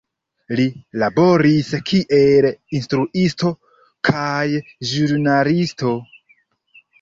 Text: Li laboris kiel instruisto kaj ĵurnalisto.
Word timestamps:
Li 0.59 0.63
laboris 1.01 1.67
kiel 1.89 2.47
instruisto 2.77 3.51
kaj 4.11 4.33
ĵurnalisto. 4.93 5.93